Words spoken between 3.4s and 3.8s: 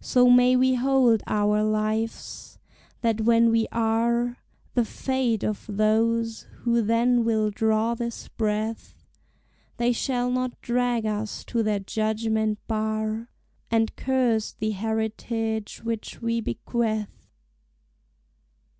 we